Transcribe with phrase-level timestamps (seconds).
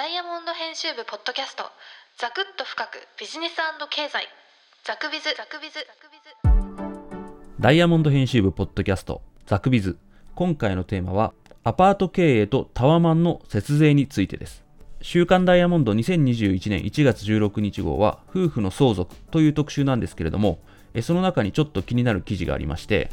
[0.00, 1.64] ダイヤモンド編集部ポッドキャスト。
[2.16, 3.06] ザクッと深く。
[3.20, 3.56] ビジネス
[3.90, 4.24] 経済。
[4.82, 5.24] ザクビズ。
[5.36, 5.74] ザクビズ。
[5.74, 9.20] ザクビズダイヤモンド編集部ポッドキャスト。
[9.44, 9.98] ザクビズ。
[10.34, 11.34] 今回のテーマは
[11.64, 14.64] アパート経営とタワマンの節税についてです。
[15.02, 20.60] 週刊ダイヤモンド2021年1月16日号は夫婦の相続という特集なんですけれども
[21.02, 23.10] その中にちょっと気になる記事がありまして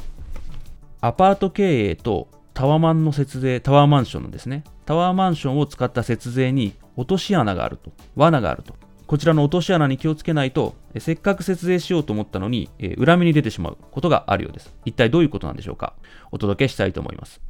[1.02, 2.28] アパート経営と
[2.58, 8.74] タワマンの節税、タワーマンションのですね、タワーマンションを使った節税に落とし穴があると、罠があると。
[9.06, 14.74] こちらの落とし穴に気をつけないと、せっかく節税しようと思ったのに、え裏目に出てしまうことがあるようです。
[14.84, 15.94] 一体どういうことなんでしょうか
[16.32, 17.40] お届けしたいと思います。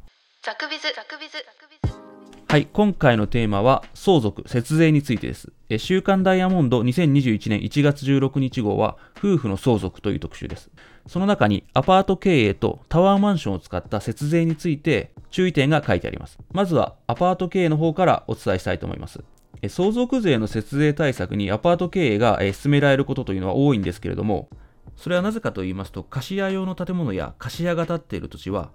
[0.43, 1.43] ザクビズ、ザクビズ。
[2.47, 5.51] はい、今回のテーマは相続、節税についてです。
[5.69, 10.69] え週刊ダイヤモンド2021年1月16日号は夫婦の相続という特集です。
[11.09, 16.37] その中にアパート経営とタワーマンションを使った節税について注意点が書いてあります。
[16.51, 19.23] まずはアパート経営の方からお伝えしたいと思います。
[19.69, 24.49] 相続税の節税対策にアパート経営が進められることというのは多いんですけれども、
[24.95, 28.69] それはなぜかと言いますと、貸家用の建物や貸家が建っている土地は、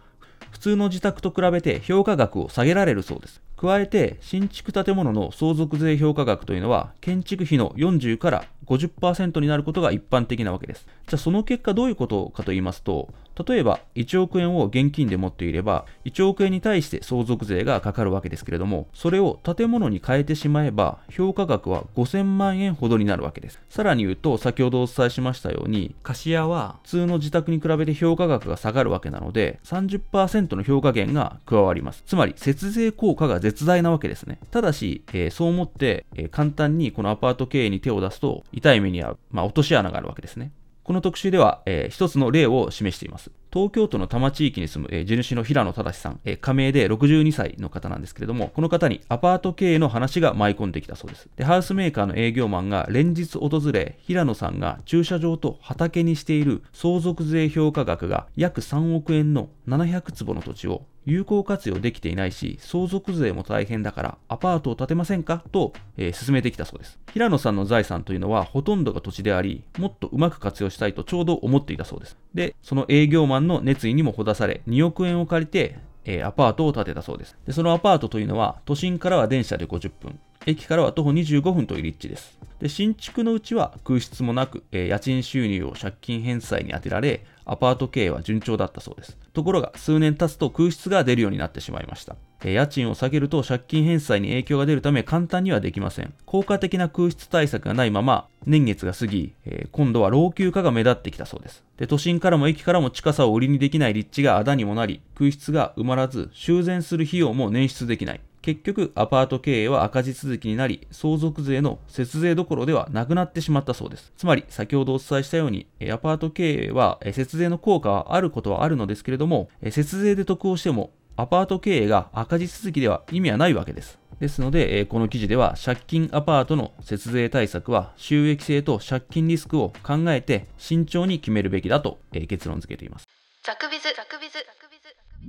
[0.54, 3.42] 普通の自宅と比べて評価額を下げられるそうです。
[3.56, 10.86] 加えて、新築建物の相続税評価額というのは、建築費の40から50%になることが一般的なわけです。
[11.08, 13.08] じゃあその結果どういうことかと言いますと、
[13.46, 23.60] 例えば1億円を現金で持っていれば、1億円に対して相続税がかかるわけですけれども、それを建物に変えてしまえば、評価額は5000万円ほどになるわけです。
[23.68, 32.02] さらに言うと、先ほどお伝えしましたように、貸家は普通の自宅に比べて評価額が下がるわけなので、30%の評価減が加わります。
[32.06, 34.38] つまり、節税効果が絶大なわけですね。
[34.50, 40.52] ただし、えー、そう思って、えー、簡単にこのアパート経営に手を出すと、痛い目に遭う、まあ、落とし穴があるわけですね。
[40.84, 43.30] この特集では、えー、一つの例を示しています。
[43.50, 51.30] 東京都の多摩地域に住む、えー、地主の平野正さん、えー、加盟で62歳の方なんですけれども、この方にアパート経営の話が舞い込んできたそうです。
[51.36, 65.42] で、ハウスメーカーの営業マンが連日訪れ、平野さんが駐車場と畑にしている相続税評価額が約3億円の700坪の土地を有効活用できていないし、相続税も大変だからアパートを建てませんか？
[65.52, 66.98] と、えー、進めてきたそうです。
[67.12, 72.16] 平野さんの財産というのはほとんどが土地であり、もっとうまく活用したいとちょうど思っていたそうです。
[72.34, 77.36] で、その営業マンの熱意にもほだされ、2億円を借りて、えー、アパートを建てたそうです。
[77.46, 82.38] で、そのアパートというのは、都心からは電車で50分、駅からは徒歩25分という立地です。
[82.60, 89.18] で、新築のうちは空室もなく、えー、家賃収入を借金返済に充てられ、アパート経営は順調だったそうです。
[89.32, 92.16] ところが、数年経つと空室が出るようになってしまいました。
[92.42, 96.14] えー、家賃を下げると借金返済に影響が出るため簡単にはできません。
[96.26, 101.64] 効果的な空室対策がないまま、年月が過ぎ、えー、今度は老朽化が目立ってきたそうです。
[101.76, 108.20] で、都心からも駅からも近さを売りにできない立地があだにもなり、空室が埋まらず、修繕する費用も捻出できない。
[108.44, 114.12] 結局、アパート経営は赤字続きになり、相続税の節税どころではなくなってしまったそうです。
[114.18, 123.98] つまり、先ほどお伝えしたように、アパート経営は節税の効果はあることはあるのですけれども、節税で得をしても、アパート経営が赤字続きでは意味はないわけです。
[124.20, 133.06] ですので、この記事では借金アパートの節税対策は収益性と借金リスクを考えて慎重に決めるべきだと結論付けています。
[133.42, 134.40] ザクビズ、ザクビズ、ザ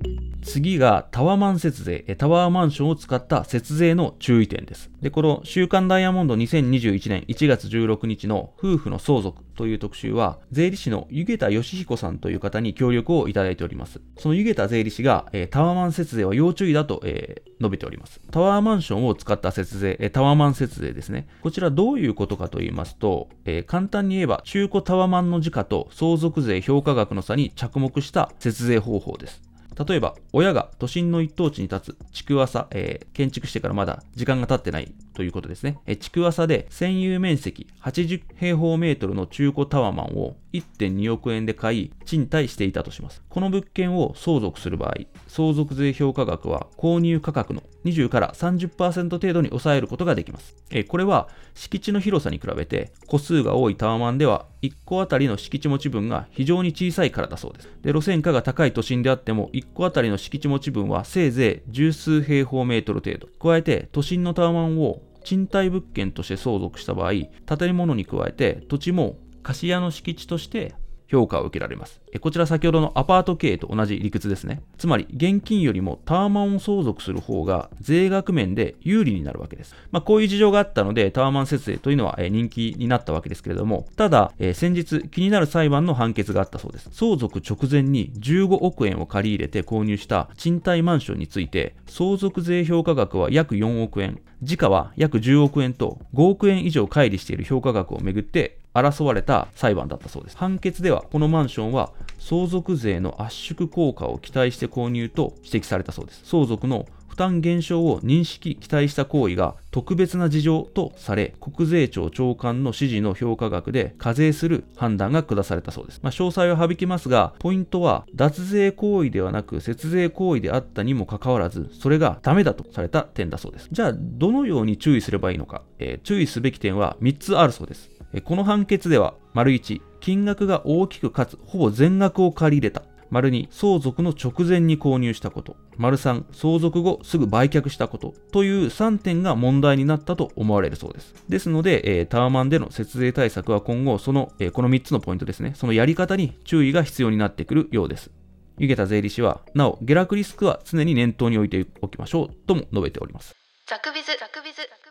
[0.03, 0.24] クビズ。
[0.45, 4.91] 次がタワマン節税、タワーマンションを使った節税の注意点です。
[5.01, 13.99] で、この週刊ダイヤモンド2021年1月16日の夫婦の相続という特集は、税理士の湯桁義彦さんという方に協力をいただいております。
[14.17, 18.21] その湯桁税理士が、タワーマン節税は要注意だと、えー、述べております。
[18.29, 21.27] タワーマンションを使った節税、タワーマン節税ですね。
[21.41, 29.54] こちらどういうことかと言いますと、え、簡単に言えば中古タワマンの時価と相続税評価額の差に着目した節税方法です。
[29.77, 34.93] 例えば、親が都心の一等地に立つ築浅、えー、建築してからまだ時間が経ってない。
[35.15, 35.79] ということですね。
[35.87, 43.23] え、築浅で占有面積80平方メートルの中古タワマンを1.2億円で買い、賃貸していたとします。
[43.29, 44.93] この物件を相続する場合、
[45.27, 50.55] 相続税評価額は購入価格の20から30%程度に抑えることができます。
[50.71, 57.69] えこれは敷地の広さに比べて個数が多いタワマンでは1個あたりの敷地持ち分が非常に小さいからだそうです。
[57.81, 63.27] で路線価が高い都心であっても1個あたりの敷地持ち分はせいぜい十数平方メートル程度。
[63.39, 67.11] 加えて都心のタワマンを賃貸物件として相続した場合、
[67.57, 70.75] 建物に加えて土地も貸家の敷地として
[71.07, 72.01] 評価を受けられます。
[72.19, 74.61] こちら先ほどのアパート経営と同じ理屈ですね。
[74.77, 79.75] つまり、現金よりもタワマンを相続する方が税額面で有利になるわけです。
[79.91, 86.89] まあ、こういう事情があったので、タワマン節税というのは人気になったわけですけれども、ただ、先日気になる裁判の判決があったそうです。
[86.91, 100.37] 相続直前に15億円を借り入れて購入した賃貸マンションについて、相続税評価額は約4億円、時価は約10億円と5億円以上乖離している評価額をめぐって争われた裁判だったそうです。
[100.37, 106.21] 判決ではこのマンションは相続税の圧縮効果を期待して購入と指摘されたそうです。
[106.25, 106.85] 相続の
[107.15, 116.01] 負担減少を認識、期待した行為が特別な事情とされ、国税庁長官の指示の評価額で課税する判断が下されたそうです。
[116.03, 123.69] まあ、詳細は省きますが、ポイントは脱税行為ではなく節税行為であったにもかかわらず、それがダメだとされた点だそうです。
[123.71, 127.94] じゃあ、どのように注意すればいいのか、えー、注意すべき点は3つあるそうです。
[128.23, 132.83] この判決では、丸1、金額が大きくかつほぼ全額を借り入れた。
[133.09, 135.57] 丸2、相続の直前に購入したこと。
[135.77, 138.13] 丸3、相続後すぐ売却したこと。
[138.31, 141.13] という3点が問題になったと思われるそうです。
[141.29, 148.11] ですので、えー、タワマンでの節税対策は今後、その、えー、この3つのポイントですね、そのやり方に注意が必要になってくるようです。
[148.57, 153.35] 湯桁税理士は、なお、下落リスクは常に念頭に置いておきましょうとも述べております。
[153.67, 154.84] ザクビズ、ザクビズ、ザクビズ。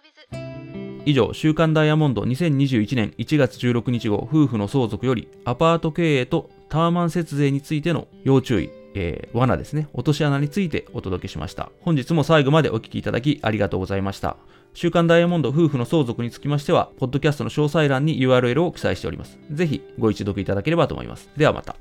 [1.07, 11.71] 以上、週刊ダイヤモンド2021年1月16日号夫婦の相続よりアパート経営とタワマン節税についての要注意、えー、罠ですね、落とし穴についてお届けしました。
[11.83, 14.39] 本日も最後までお聴きいただきありがとうございました。
[14.73, 19.39] 週刊ダイヤモンド夫婦の相続につきましては、ポッドキャストの詳細欄に URL を記載しております。
[19.51, 21.29] ぜひご一読いただければと思います。
[21.37, 21.77] ではまた。